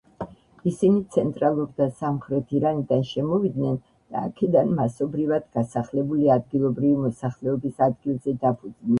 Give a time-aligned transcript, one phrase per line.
[0.69, 3.75] ისინი ცენტრალურ და სამხრეთ ირანიდან შემოვიდნენ
[4.15, 8.89] და აქედან მასობრივად გასახლებული ადგილობრივი მოსახლეობის ადგილებზე დაფუძნდნენ.